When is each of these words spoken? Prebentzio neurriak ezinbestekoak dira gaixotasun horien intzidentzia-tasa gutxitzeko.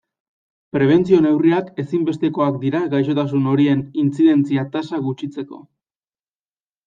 Prebentzio 0.75 1.17
neurriak 1.25 1.67
ezinbestekoak 1.83 2.55
dira 2.63 2.81
gaixotasun 2.93 3.45
horien 3.51 3.83
intzidentzia-tasa 4.05 5.01
gutxitzeko. 5.09 5.61